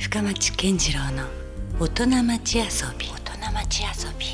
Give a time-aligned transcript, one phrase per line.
[0.00, 1.24] 深町健次郎の
[1.78, 2.64] 大人町遊
[2.98, 3.06] び。
[3.06, 4.26] 大人町遊び。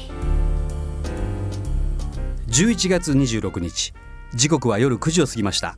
[2.46, 3.92] 11月26日。
[4.32, 5.76] 時刻は夜9時を過ぎました。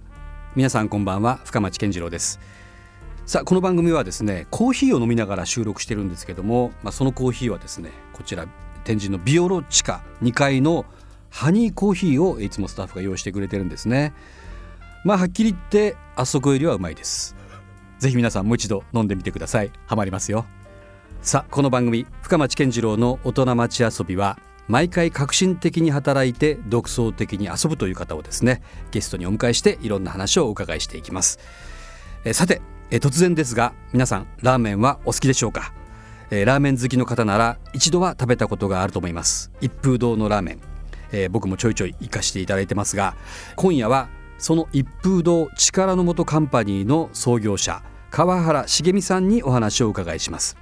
[0.54, 1.40] 皆さんこんばんは。
[1.42, 2.38] 深町健次郎です。
[3.24, 8.46] さあこの番組はですねコーヒーを飲みながら収録してるんですけども、まあ、そのコーヒーはですねこちら
[8.84, 10.84] 天神のビオロ地下2階の
[11.30, 14.12] ハニーコーヒーをいつもスタッフが用意してくれてるんですね。
[15.02, 17.37] まあはっきり言ってあそこよりはうまいです
[17.98, 19.72] ぜひ皆さんもう一度飲んでみてください。
[19.86, 20.46] ハマりますよ。
[21.20, 31.40] さあこの番組深町健次郎の大人町遊びは毎回革新的に働いて独創的に遊ぶという方をですねゲストにお迎えしていろんな話をお伺いしていきます。
[32.24, 35.72] えさてえ突然ですが皆さんラーメンはお好きでしょうか？
[36.30, 39.50] えラーメン好きの方なら一度は食べたことがあると思います。
[39.60, 40.60] 一風堂のラーメン、
[41.10, 43.16] え僕もちょいちょい行かしていただいてますが
[43.56, 50.56] 今夜はその一風堂力の元カンパニーの創業者川原茂美さんにお話を伺いします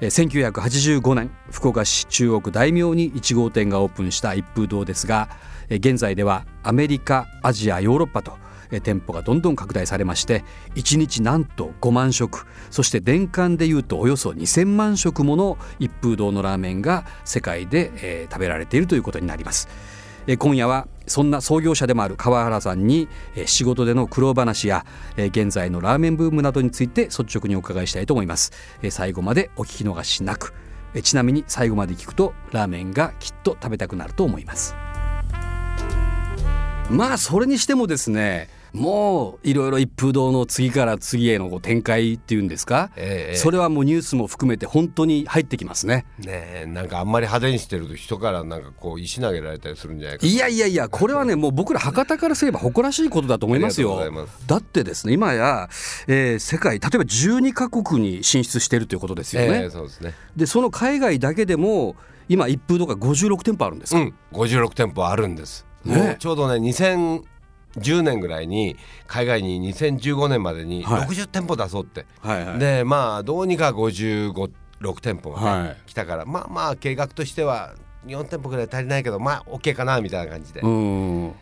[0.00, 5.28] 1985年福岡市中央区大名に1号店がオープンした一風堂ですが
[5.70, 8.36] 現在ではアメリカアジアヨーロッパと
[8.82, 19.68] 店舗がどんどん拡大されまして1日なんと5万食そして年間でいうとおよそ2000万食もの一風堂のラーメンが世界で、食べられているということになります。
[20.28, 24.84] えー今夜はそんな創業者でもある川原さんにえー仕事での苦労話や
[25.16, 28.52] えー現在のラーメンブームなどについて率直にお伺いしたいと思います。
[28.82, 30.54] えー最後までお聞き逃しなく。
[30.94, 34.76] えーちなみに最後まで聞くとラーメンがきっと食べたくなると思います。
[36.90, 46.06] まあそれにしてもですねもういろいろ一風堂の次から次へのこう展開っていうんですか、ええそれはもうニュースも含めて本当に入ってきますね。
[46.18, 54.00] ねえなんかあんまり派手にしてると人からなんかこう石投げられたりするんじゃないかいやいやいやこれはねもう僕ら博多からすれば誇らしいことだと思いますよ。
[54.46, 55.68] だってですね今や、
[56.06, 60.14] えー世界例えば12カ国に進出してるということですよね、ええそうですね。
[60.36, 61.96] でその海外だけでも
[62.28, 66.16] 今一風堂が56店舗あるんですか、うん56店舗あるんです、ね。
[66.18, 66.60] ちょうどね
[67.78, 71.08] 2010年ぐらいに海外に2015年までにはい。
[71.08, 72.58] 60店舗出そうって、はいはい。
[72.58, 74.50] でまあどうにか55
[74.80, 75.76] 6店舗がね、はい。
[75.86, 77.74] 来たからまあまあ計画としては
[78.06, 81.34] 4店舗ぐらい足りないけどまあ OK かなみたいな感じで、うん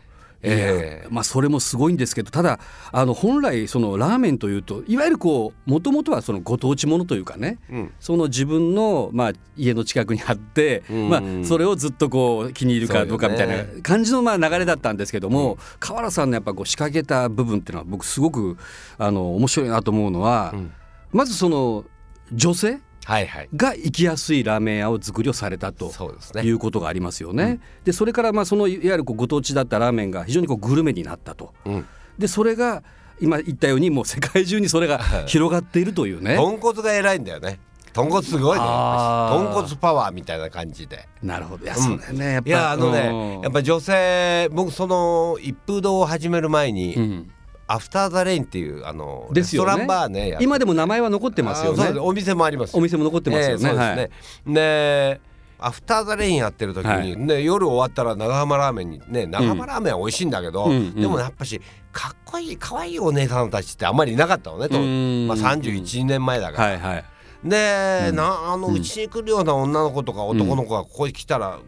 [0.43, 1.01] ええ。
[1.01, 2.61] いやまあそれもすごいんですけどただ
[2.93, 7.93] あの本来そのラーメンというといわゆるこうもともとはそのご当地ものというかねうん。
[8.01, 11.09] その自分の、まあ、家の近くにあって、うん。
[11.09, 18.57] まあ、それをずっとこう気に入るかどうかみたいな感じのまあ流れだったんですけども、河原さんのやっぱこう仕掛けた部分っていうのは僕すごく
[18.99, 20.73] あの面白いなと思うのは、うん。
[21.13, 21.85] まずその
[22.33, 25.91] 女性が行きやすいラーメン屋を作りをされたと。
[25.91, 27.61] そうですねいうことがありますよね。
[27.85, 31.55] でそれからまあそのいわゆるこうご当地だったラーメンが非常にこうグルメになったと。
[31.65, 31.87] うん
[32.19, 32.83] でそれが
[33.21, 36.37] 今言ったようにもう世界中にそれが広がっているというね。
[36.37, 37.61] 豚骨が偉いんだよね
[37.93, 41.65] 豚骨すごいね豚骨パワーみたいな感じでなるほど。
[41.65, 42.33] いや、うんね。
[42.33, 47.31] やっぱいやあのうんねやっぱ女性僕その一風堂を始める前に、うん
[47.69, 51.99] After the Rain っていうあのレストランバーねやって今でも名前は残ってますよね。
[51.99, 52.77] お店もあります。
[52.77, 53.53] お店も残ってますよね。
[53.53, 53.97] ええそうです。
[53.97, 54.55] ね、はい。
[54.55, 55.21] で
[55.59, 57.17] After the Rain やってる時に、はい。
[57.17, 60.73] ね、夜終わったら長浜ラーメンにね長浜ラーメンは美味しいんだけど、うん。
[60.73, 61.61] うんでもやっぱし
[61.93, 67.05] かっこいい可愛いお姉さんたちってあんまりいなかったのねと、うんまあ、31年前だから、はいはい。
[67.43, 68.17] で、うん。
[68.17, 71.61] なあのうちに来るような女の子とか男の子がここに来たら、う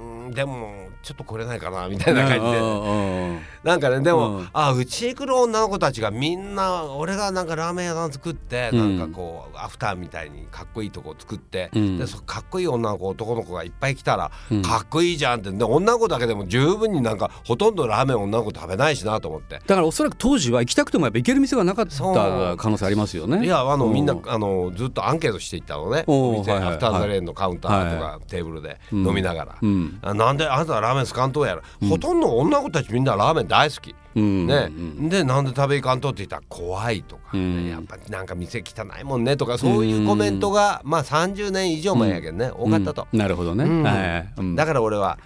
[0.00, 3.40] ーんでもちょっと来れないかなみたいな感じで、で。
[3.62, 4.48] なんかねでも、うん。
[4.52, 8.98] あうちに来る女の子たちがみんな俺がなんかラーメン屋さん作って、うん。
[8.98, 11.98] なんかこうアフターみたいにかっこいいとこ作って、うん。
[11.98, 14.62] でそかっこいい女の子男の子がいっぱい来たら、うん。
[14.62, 15.50] かっこいいじゃんって。
[15.52, 19.56] で女の子だけでも十分になんかほとんどラーメン女の子食べないしなと思って。
[19.56, 23.44] だからおそらく当時は行きたくてもやっぱ行ける店がなかった可能性ありますよね。
[23.44, 26.04] いやあのみんなうんあのずっとアンケートしていったのね。
[26.06, 29.98] お店はいはいアフターザレーンのカウンターとか、はテーブルでうん飲みながら、うん。
[30.02, 34.46] あなんであなたはラーメン好かんとやら、ほとんど女の子たちみんなラーメン大好き、うん。
[34.46, 34.68] ね。
[34.70, 35.08] うん。
[35.08, 37.68] でなんで食べ行かんとって言ったら怖いとか、ねうん。
[37.68, 43.18] やっぱなんか店汚いもんねとかそういうコメントが、まあ30年以上前やけどね、多かったと、うん。
[43.18, 43.64] なるほどね。
[43.64, 43.82] うん。
[43.82, 44.32] はい。
[44.36, 44.54] うん。
[44.54, 45.18] だから俺は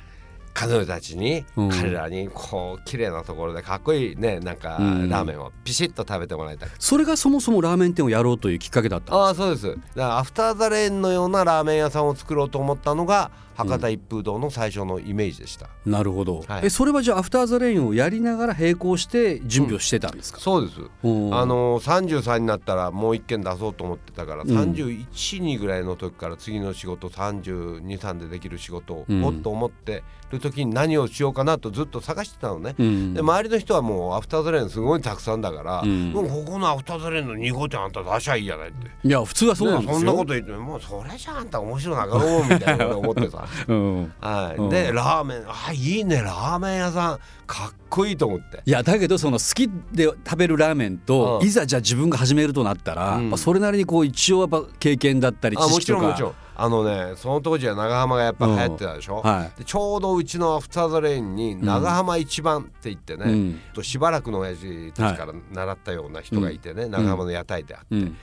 [0.55, 1.69] 彼女たちに、うん。
[1.69, 5.09] 彼らにこう綺麗なところでかっこいいねなんかうん。
[5.09, 6.69] ラーメンをピシッと食べてもらいたい。
[6.79, 9.15] それがそもそもラーメン店をやろうというきっかけだった。
[9.15, 9.69] ああそうです。
[9.69, 16.45] だからアフターザレーンのようなラーメン屋さんを作ろうと思ったのが博多一風堂の最初のイメージでした、なるほど。
[16.47, 16.67] はい。
[16.67, 20.39] えそれはじゃあアフターザレインをやりながら並行して準備をしてたんですか？
[20.39, 20.81] そうです。
[21.03, 21.35] うん。
[21.35, 24.49] あの33になったらもう一軒出そうと思ってたから、うん。
[24.49, 29.21] 31にぐらいの時から次の仕事323でできる仕事をうん。
[29.21, 33.15] もっと思ってるく時に何をしようかなとずっと探してたのね、うん。
[33.15, 36.13] で周りの人はもうアフターザレーンすごいたくさんだから、うん。
[36.13, 38.89] もうここのアフターザレーンの2号店あんた出しゃいいじゃないって。
[39.05, 39.99] いや普通はそうなんですよ。
[39.99, 47.19] ねそんなこと言ってもうそれじゃあんた面白なかろうみたいなこと思ってさうんはい、うんでラーメンあいいねラーメン屋さん。
[47.47, 48.61] かっこいいと思って。
[48.67, 51.47] いやだけどその好きで食べるラーメンと、うん。
[51.47, 53.31] いざじゃあ自分が始めるとなったら、うん。
[53.31, 55.83] まあそれなりにこう一応やっぱ経験だったり知識とか。
[55.85, 56.35] ちろんもちろん。
[56.61, 59.59] あのねその当時は長浜がやっぱ流行ってたでしょ、はい。
[59.59, 63.61] でちょうどうちのアフターザレインに長浜一番って言ってね、うん。
[63.73, 68.17] としばらくの親父たちから習ったような人がいてね、長浜の屋台であって、うん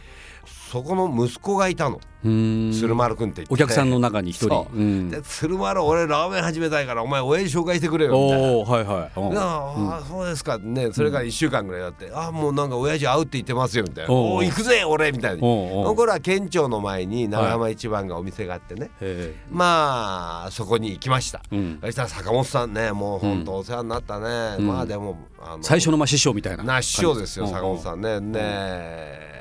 [0.75, 2.01] そこの息子がいたの。
[2.21, 3.53] 鶴丸君って言って。
[3.53, 5.09] お客さんの中に一人。
[5.09, 8.11] で鶴丸俺ラーメン始めたいからお前親父紹介してくれよ。
[8.11, 8.47] みたいな。
[8.47, 10.57] あーそうですか。
[10.57, 15.39] ねそれから1週間ぐらいやって、あーもうなんか親父会うって言ってますよみたいな「おうおお行くぜ俺」みたいな。
[15.39, 21.79] この頃は県庁の前に長浜一番がお店があってね、へまあそこに行きました、えうん。
[21.81, 24.67] そしたら坂本さんねもう本当お世話になったね、うん。
[24.67, 27.51] まあでもあの最初のまあ師匠みたいなな師匠ですようん。
[27.51, 28.19] 坂本さんね。
[28.19, 29.34] ねえ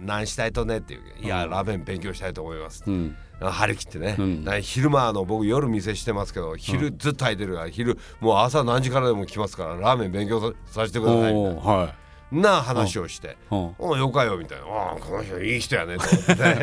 [0.00, 3.16] 何したいとねっていういやラーメン勉強したいと思います、うん。
[3.40, 4.62] 張り切ってね、うん。
[4.62, 11.94] 昼間あの僕夜店してますけど昼ずっと空いてるから昼もう朝何時からでも来ますからラーメン勉強ささせてくださいみたいおーはい。
[12.32, 13.36] なな話をして。
[13.50, 16.04] うん「おうよかよ」みたいな「ああこの人いい人やね」と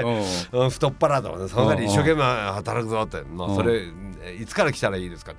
[0.08, 1.50] 思って 太っ腹だもんね。
[1.50, 3.84] その代わり一生懸命働くぞって「まあ、それ
[4.40, 5.34] いつから来たらいいですか?」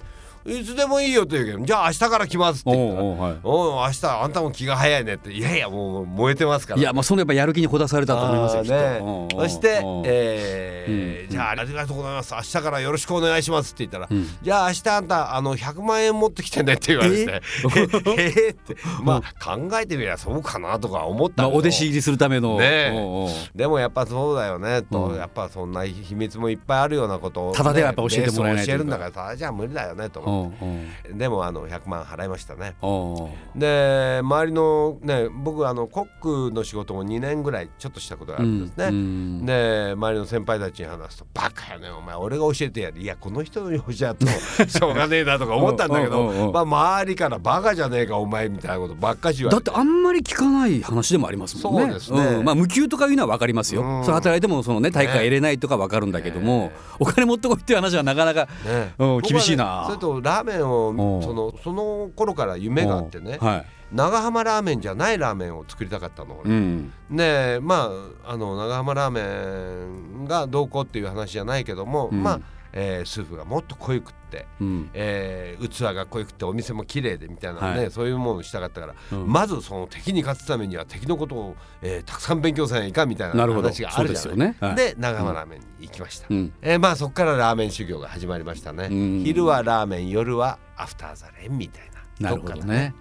[0.47, 3.37] いつでもいいよ」と言うけど「じゃあ明日から来ます」ってお言ったらうおうはい。
[3.43, 6.81] おう明日あんたも気が早いねっていやいやもう燃えてますから。
[6.81, 9.29] いやまあそのやっぱやる気にほだされたと思いますよね。
[9.33, 12.35] そしてうん、えーうんじゃあありがとうございます。
[12.35, 14.27] 明日からよろしくお願いしますって言ったら、ん。
[14.43, 17.43] じゃあ明日あんたあの100万円持ってきてねって言われて
[18.17, 18.77] え えって。
[19.03, 22.59] まあ考えてみればそうかなとか思ったお弟子入りするための。
[22.59, 22.93] ね
[23.55, 25.17] でもやっぱそうだよねと、うん。
[25.17, 30.21] やっぱそんな秘密もいっぱいあるようなことを、ただではやっぱ教えてもらえない教えるんだからさじゃあ無理だよねと。
[30.21, 30.28] お
[31.13, 32.75] でもあの100万払いましたね。
[33.55, 44.31] で周りのね僕あのコックの仕事も2年ぐらいちょっとしたことがあるんですね、うんで周りの先輩たちに話すと「バカよねお前俺が教えてやる」いやこの人に教えても
[44.69, 51.83] しょうがねえなとか思ったんだけどまあ周りから「バカじゃねえかお前」みたいなことばっかし言われだっててあんまり聞かない話でもありますもんね。
[51.83, 52.41] そうですね。
[52.43, 52.45] ん。
[52.45, 53.83] まあ無給とかいうのは分かりますよ。
[53.83, 54.05] うん。
[54.05, 56.73] その働いてもそのね大会入れないとか分かるんだけども、ね。
[56.99, 58.95] お金持ってこいっていう話はなかなか、ね。
[58.99, 59.83] うん厳しいな。
[59.83, 63.67] ねそれとラーメンをうんそのその頃から夢があってねはい。
[63.91, 66.51] 長浜ラーメンじゃないラーメンを作りたかったの俺。
[66.51, 66.93] うん。
[67.11, 67.91] でま
[68.25, 72.41] ああの長浜ラーメンがどうこうっていう話じゃないけども、うんまあ、
[72.73, 74.13] えースープがもっと濃ゆく
[74.61, 74.91] うん。
[74.95, 77.91] えー器が濃ゆくてお店も綺麗でみたいなね、はい。
[77.91, 79.33] そういうものをしたかったから、うん。
[79.33, 84.09] まずその敵に勝つためには敵のことを、えーたくさん勉強せないかんみたいな話があるじゃない。
[84.09, 84.57] ですよね。
[84.61, 84.77] はい。
[84.77, 86.53] で長浜ラーメンに行きました、うん。
[86.63, 89.23] えーまあそこからラーメン修行が始まりましたね、うん。
[89.25, 91.99] 昼はラーメン夜はアフターザレンみたいな。
[92.19, 92.95] なるほどね。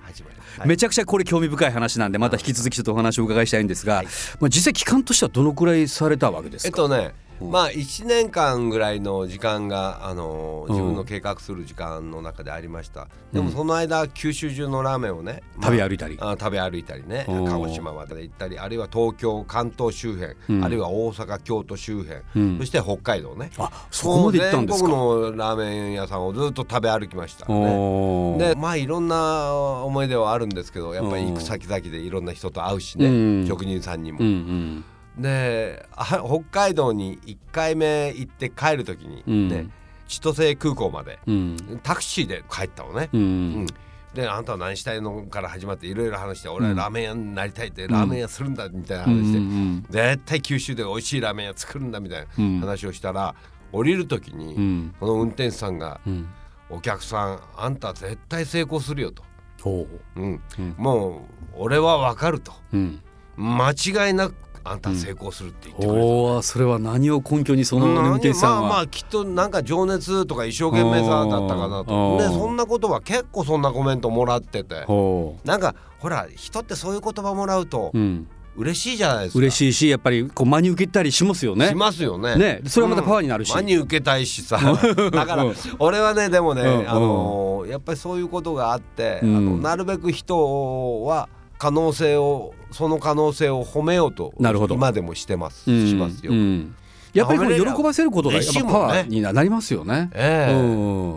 [0.66, 4.04] めちゃくちゃこれ興味深い話なんでまた引き続きちょっとお話をお伺いしたいんですが、
[4.40, 6.68] まあ実際期間としてはどのくらいされたわけですか？
[6.68, 16.18] えっとね、まあ1年間ぐらいの時間があの自分の計画する時間の中でありました、でもその間九州中のラーメンをね、まあ食べ歩いたり。
[16.20, 17.26] あ食べ歩いたりね。
[17.28, 20.64] うん鹿児島まで行ったりあるいは東京関東周辺、うん。
[20.64, 22.58] あるいは大阪京都周辺、うん。
[22.60, 23.52] そして北海道ね。
[23.58, 24.90] あそこまで行ったんですか？
[24.90, 33.12] のラーメン屋さんをずっと食べ歩きました、ね、でまあいろんな思い出はあるんですけどやっぱり行く先々でいろんな人と会うしね、う
[33.44, 33.48] ん。
[33.48, 34.20] 職人さんにも。
[34.20, 34.84] うんうん。
[35.18, 39.70] であ 北海道に1回目行って帰る時にうんね、
[40.08, 41.58] 千歳空港までうん。
[41.84, 43.10] タクシーで帰ったのね。
[43.14, 43.68] ううんん。
[44.14, 53.36] であんたは何したいのから始まっていろいろ話して俺はうんラーメン屋になりたいって、ラーメン屋するんだみたいなうん話して、うん絶対九州で美味しいラーメン屋作るんだみたいうんな話をしたら、
[53.72, 54.96] 降りる時に、うん。
[55.00, 56.28] この運転手さんがうん。
[56.70, 59.24] 「お客さんあんた絶対成功するよ」と。
[59.62, 60.20] ほう。
[60.22, 63.02] うんうんもう俺はわかるとうん。
[63.36, 64.36] 間違いなく
[64.70, 68.62] あんた成功するって言ってくれた、おお、それは何を根拠にその運転手さんは？
[68.62, 74.84] まあまあきっとなんか情熱とか一生懸命さだったかなあとーでそんなことは結構そんなコメントもらってて。
[74.84, 77.98] ほなんかほら人ってそういう言葉もらうとう。
[77.98, 78.28] うん。
[78.56, 79.40] 嬉しいじゃないですか。
[79.40, 81.68] 嬉しいし、やっぱりこう真に受けたりしますよね。
[81.68, 81.76] し。
[81.76, 82.36] ますよね。
[82.38, 82.62] ね。
[82.66, 83.50] それはまたパワーになるし。
[83.50, 83.56] うん。
[83.58, 84.58] 真に受けたいしさ。
[84.58, 86.90] だからうん俺はねでもね、うん。
[86.90, 89.38] あのーやっぱりそういうことがあって、うん。
[89.38, 94.34] あのなるべく人は可能性をその可能性を褒めようと
[94.70, 96.76] 今でもしてます、うんしますよ、うん
[97.14, 100.12] やっぱりこの喜ばせることがやっぱパワーになりますよね。
[100.14, 100.58] ええう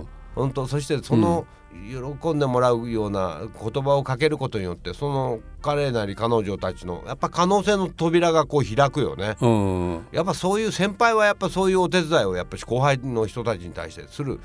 [0.01, 0.07] ん。
[0.35, 1.47] 本当そしてその
[1.91, 9.37] 喜んでもらうような言葉をかけることによってその彼なり彼女たちのやっぱ可能性の扉がこう開くよね。
[9.41, 10.07] うん。
[10.13, 14.41] やっぱそういう先輩はやっぱそういうお手伝いをやっぱし後輩の人たちに対してする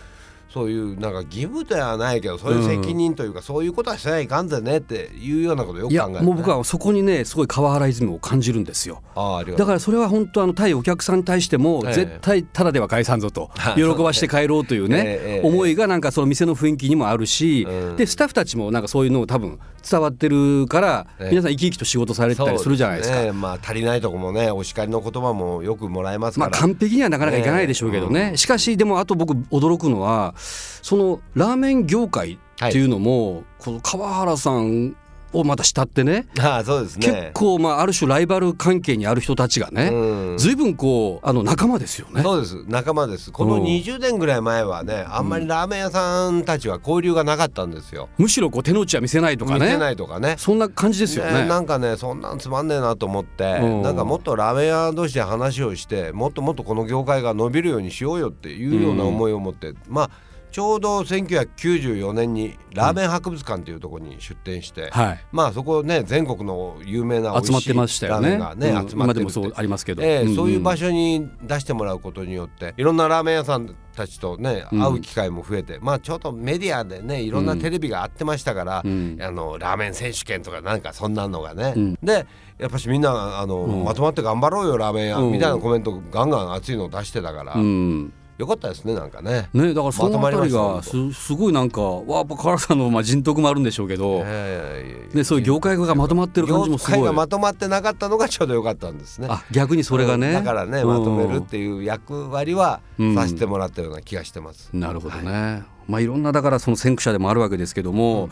[0.50, 9.02] そういうなんか義務ではないけどそういう責任というか、そういうことはしないかんぜねっていうようなことをよくい考えて、ね、やもう僕はそこにねすごい川原イズムを感じるんですよ。
[9.16, 9.60] ああありがとう。
[9.60, 11.94] だからそれは本当あの対お客さんに対してもええ。
[11.94, 13.76] 絶対ただでは返さんぞとはい。
[13.76, 17.96] 喜ばして帰ろうというね ええ思いがなんかその店の雰囲気にもあるしうん。
[17.98, 19.60] でスタッフたちもなんかそういうのを多分
[19.90, 21.30] 伝わってるからええ。
[21.32, 23.22] 皆さん生き生きと仕事されてたりするじゃないですか。
[23.22, 23.32] ね。
[23.34, 34.96] まあ足りないとこもねお叱りの言葉もよくもらえますから、まあ完璧にはなかなかいかないでしょうけどね、しかしでもあと僕驚くのはそのラーメン業界っていうのも、この川原さん
[35.40, 36.28] をまた慕ってね。
[36.40, 37.08] ああそうですね。
[37.08, 40.38] 結構まあある種ライバル関係にある人たちがね、うん。
[40.38, 42.22] 随分こうあの仲間ですよね。
[42.22, 42.64] そうです。
[42.68, 43.32] 仲間です。
[43.32, 43.64] このうん。
[43.64, 50.36] 20年ぐらい前はねあんまりラーメン屋さんたちは交流がなかったんですよ、むしろこう手の内は見せないとか見せねないとかね。
[50.38, 51.44] そんな感じですよね。
[51.44, 53.82] ねなんかねそんなんつまんねえなと思ってうん。
[53.82, 60.10] なんかもっとラーメン屋同士で話をしてもっともっとこの業界が伸びるようにしようよっていうような思いを持って、まあ
[60.56, 65.26] ちょうど1994年にラーメン博物館というところに出店して、はい。
[65.34, 68.38] まあそこね全国の有名な集まってましたよね。
[68.38, 68.90] ラーメンがね、うん。
[68.90, 69.34] 集まってるって。
[69.34, 70.36] 今でもそうありますけど、ええんん。
[70.38, 74.82] そういう場所に出してもらうことによっていろんなラーメン屋さんたちとねうん。
[74.82, 79.18] 会う機会も増えて、まあちょっとメディアでねいろんなテレビがあってましたから、うん。
[79.20, 81.98] あのラーメン選手権とかなんかそんなのがね、うん。
[82.02, 82.26] で
[82.60, 83.84] やっぱしみんなあの、うん。
[83.84, 85.34] まとまって頑張ろうよラーメン屋、うん。
[85.34, 89.50] みたいなコメントガンガン熱いのを出してたから、うんよかったですねなんかね。
[89.54, 97.00] ね、だからそのあたりがすすすごいなんかわやっぱ唐さんのまあ人徳もあるんでしょうけど、ええね、そういう業界がまとまってる感じもすごい。
[97.00, 99.28] 業界がまとまってなかったのがちょうどよかったんですね。
[99.30, 103.16] あ逆にそれがね、だからねまとめるっていう役割はうん。
[103.16, 104.70] させてもらったような気がしてます。
[104.74, 108.30] なるほどね、まあいろんなだからその先駆者でもあるわけですけども、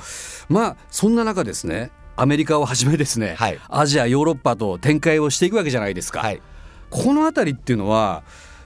[0.49, 3.59] まあそんな中ですねアメリカをはじめですね、はい。
[3.69, 6.41] アジアヨーロッパと展開をしていくわけじゃないですか、はい。
[6.89, 8.23] このあたりっていうのは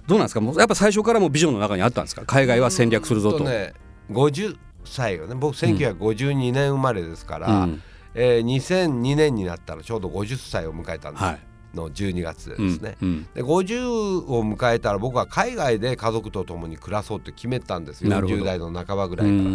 [0.08, 0.42] どうなんですか？
[0.42, 2.24] もうやっぱ最初からもうビジョンの中にあったんですか？
[2.26, 3.38] 海外は戦略するぞと。
[3.40, 3.74] うんね
[4.10, 5.36] 50歳よね。
[5.36, 7.82] 僕1952年生まれですから、うん。
[8.16, 11.40] えー2002年になったらちょうど50歳を迎えたんです、はい。
[11.76, 12.96] の12月うんですね。
[13.02, 13.28] うん。
[13.34, 18.06] で50を迎えたら僕は海外で家族と共に暮らそうって決めたんです。
[18.06, 18.44] なるほど。
[18.44, 19.50] 40代の半ばぐらういから。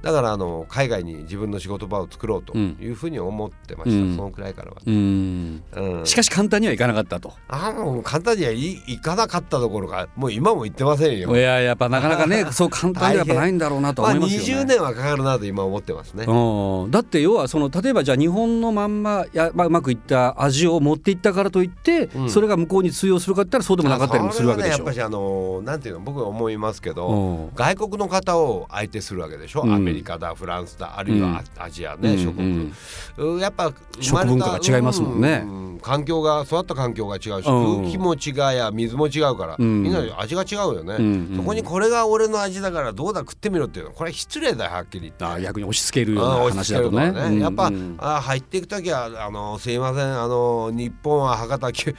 [0.00, 4.78] んだからあの海外に自分の仕事場を作ろうというふうに思ってました、うんそのくらいからは。
[4.84, 7.32] うんうん、しかし簡単にはいかなかったと。
[7.48, 11.36] あもう簡単にはいいかなかったどころかもう今も言ってませんよ。
[11.36, 14.62] いややっぱなかなかね そう簡単ではやっぱないんだろうなとまあ思いますよね。
[14.64, 16.24] 20年はかかるなと今思ってますね。
[16.26, 24.92] うんだって要はその例えばじゃあ日本のまんまや、まあ、うまくいった味を持っていったからといって、うんそれが向こうに通用するかって言ったらそうでもなかったりもするわけでしょねやっぱ。
[24.92, 32.72] りあのなんていうの僕は思いますけど、うん外国の方を相手するわけでしょ、うんアメリカだフランスだあるいはアジアね、うん諸国、
[33.18, 35.42] うんやっぱ食文化が違いますもんね。
[35.44, 37.42] うん環境が育った環境が違うし、うん。
[37.42, 39.82] 空気も違うや水も違うから、うん。
[39.82, 43.90] みんな味が違うよね、うんそこにこれが俺の味だからどうだ食ってみろっていうの。
[43.90, 45.24] はこれは失礼だよはっきり言って。
[45.24, 47.40] あ逆に押し付けるような話だとね。
[47.40, 51.94] やっぱ、うんあ入っていく時はあのすいませんあの日本は博多 九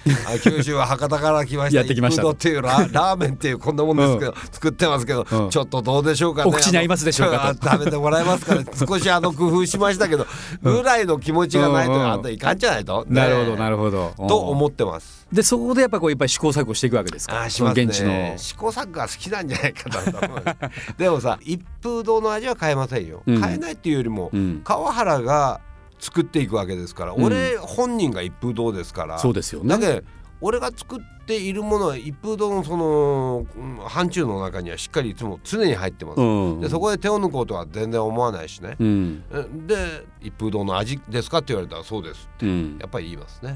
[0.64, 1.80] 州は博多から来ました。
[1.80, 2.30] やってきました。
[2.30, 5.50] っていうララーメンっていうこんなもんですけど、作ってますけど、うん。
[5.50, 6.50] ちょっとどうでしょうかね。
[6.50, 7.56] お口に合いますでしょうか
[7.90, 10.26] とあの食べてもらえますかね 少しあの工夫しましたけど
[10.62, 14.14] ぐらいの気持ちがないと、あんたいかんじゃないと、なるほどなるるほど。
[14.28, 15.28] と思ってます。
[15.32, 17.44] でそこでやっぱこうやっぱり試行錯誤していくわけですか？
[17.44, 17.84] あーしますね。
[17.86, 18.34] 現地の。
[18.38, 20.44] 試行錯誤が好きなんじゃないかなと思う。
[20.98, 23.42] でもさ一風堂の味は変えませんよ、うん。
[23.42, 24.62] 変えないっていうよりも、うん。
[24.64, 25.62] 川原が
[26.00, 27.24] 作っていくわけですから、うん。
[27.24, 29.20] 俺本人が一風堂ですから。
[29.20, 29.70] そうですよね。
[29.70, 29.80] だ。
[29.80, 30.02] けど
[30.42, 36.60] 俺が作っているものは一風堂のそのうん範疇の中にはしっかりいつも常に入ってます、うん。
[36.62, 39.24] でそこで手を抜こうとは全然思わないしね、うん。
[39.32, 42.78] えで一風堂の味ですかって言われたらそうですってうん。
[42.80, 43.54] やっぱり言いますね、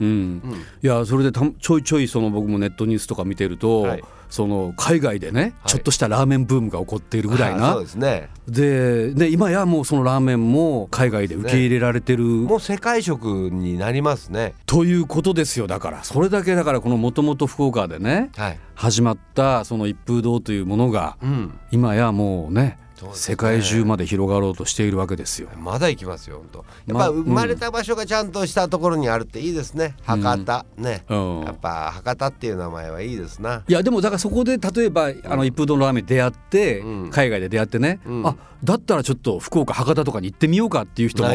[0.82, 4.04] いやそれでたちょいちょいその僕もネットニュースとか見てると、はい。
[4.28, 5.70] その海外でね、はい。
[5.70, 8.30] ちょっとしたラーメンブームが起こっているぐらいあなそうですね。
[8.48, 14.56] でで今やもうそのラーメンも海外で受け入れられてる、もう世界食になりますね。
[14.66, 15.68] ということですよ。
[15.68, 22.78] だからそれだけだからこのもともと福岡でねはい、始まったその一風堂というものがうん、今やもうね
[23.14, 25.50] 世界中まで広がろうとしているわけですよ。
[25.58, 26.60] まだ行きますよ本当。
[26.60, 29.96] やっまぱ生まれた場所がちゃんとしたところにあるっていいですね。
[30.04, 31.04] 博多、ね。
[31.10, 31.42] うん。
[31.42, 33.64] やっぱ博多っていう名前はいいですな。
[33.68, 37.10] いやでもだからそこで例えばあの一風堂のラーメン出会って、うん。
[37.10, 38.28] 海外で出会ってね、うん。
[38.28, 41.30] あだったらちょっと福岡博多とかに行ってみようかっていう人も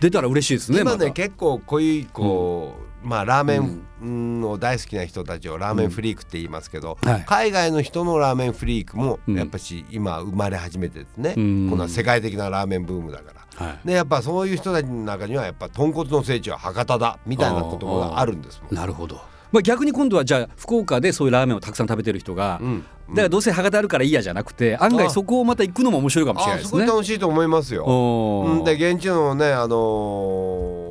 [0.00, 4.44] 出たら嬉しいですね今ね結構こういうこう、まあラーメンうん。
[4.44, 7.24] を大好きな人たちをラーメンフリークって言いますけど、はい。
[7.26, 9.36] 海外の人のラーメンフリークもうん。
[9.36, 11.68] やっぱし今生まれ始めてですね、うん。
[11.70, 13.66] この世界的なラーメンブームだから。
[13.66, 13.86] はい。
[13.86, 18.74] でやっぱそういう人たちの中にはやっぱ豚骨の聖地は博多だみたいな言葉があるんですもん。
[18.74, 22.84] なるほど、まあ、逆に今度はじゃあ福岡でそういうラーメンをたくさん食べてる人が、うん。
[23.10, 26.82] だからどうせ博多あるからいいやじゃなくて案外そこをまた行くのも面白いかもしれないですね。
[26.82, 27.84] あすごい楽しいと思いますよ。
[27.86, 28.64] うん。
[28.64, 29.76] で現地のねあの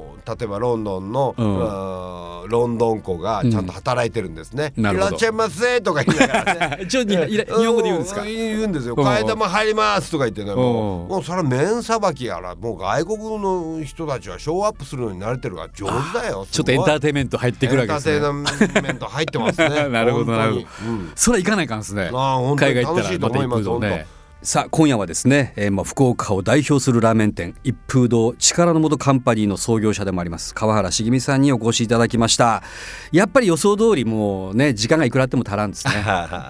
[0.07, 2.31] ー例えばロンドンの、うん。
[2.49, 4.73] ロンドン子がちゃんと働いてるんですね。
[4.77, 6.79] うんいらっしゃいませとか言いながらね。
[6.83, 8.21] 一応にいら日本語で言うんですか？
[8.21, 8.95] う言うんですよ。
[8.97, 16.47] うん替え玉入りますとか言ってね、もうもうそれは面さばきやら、もう外国の人たちはショーアップするのに慣れてるから上手だよ。
[16.51, 18.15] ちょっとエンターイテインメント入ってくるわけですね。
[18.15, 19.89] エンターテインメント入ってますね。
[19.89, 20.65] なるほどなるほど。
[20.87, 21.11] うん。
[21.15, 22.09] それは行かないかんですね。
[22.13, 24.07] あー本当に海外行った楽しいと思います一風堂ね
[24.43, 32.63] さあ今夜はですね、えーまあ、福岡を代表するラーメン店一風堂力の元カンパニーの創業者でもあります川原茂美さんにお越しいただきました。
[33.11, 35.93] やっぱり予想通りもうね時間がいくらあっても足らんですね。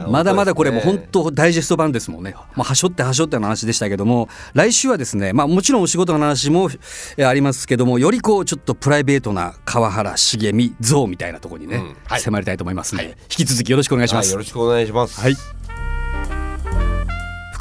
[0.07, 2.33] まだまだこれもう本当ダイジェスト版ですもんね。
[2.55, 6.69] もうはしょってはしょっての話でしたけども来週はですねまあもちろんお仕事の話も
[7.17, 11.97] えーありますけどもよりこうちょっとプライベートな川原茂美像みたいなところにね、うん。
[12.05, 12.21] はい。
[12.21, 15.19] 迫りたいと思いますので、引き続きよろしくお願いしまはい、すよろしくお願いします。
[15.19, 15.35] はい。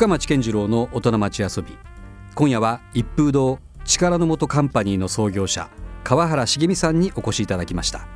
[0.00, 1.76] 深町健次郎の大人町遊び。
[2.34, 5.68] 今夜は一風堂力の元カンパニーの創業者
[6.04, 8.08] 川原茂美さんにお越しいただきました。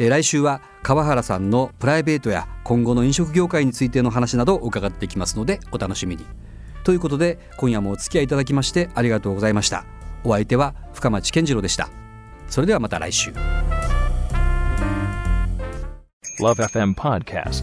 [0.00, 6.26] えー来週は川原さんのプライベートや今後の飲食業界についての話などを伺っていきますのでお楽しみに。
[6.82, 9.84] ということで今夜もお付き合いいただきましてありがとうございました。
[10.24, 11.88] お相手は深町健次郎でした。
[12.48, 13.32] それではまた来週。
[16.40, 17.62] Love FM Podcast.